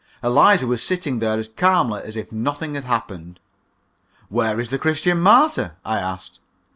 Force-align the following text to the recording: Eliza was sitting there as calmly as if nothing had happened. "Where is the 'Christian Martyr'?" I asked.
Eliza 0.23 0.65
was 0.65 0.81
sitting 0.81 1.19
there 1.19 1.37
as 1.37 1.49
calmly 1.49 2.01
as 2.03 2.17
if 2.17 2.31
nothing 2.31 2.73
had 2.73 2.85
happened. 2.85 3.39
"Where 4.29 4.59
is 4.59 4.71
the 4.71 4.79
'Christian 4.79 5.19
Martyr'?" 5.19 5.75
I 5.85 5.99
asked. 5.99 6.39